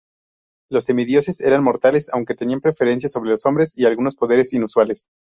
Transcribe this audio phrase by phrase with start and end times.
[0.71, 5.09] Los semidioses eran mortales, aunque tenían preferencia sobre los hombres, y algunos poderes inusuales.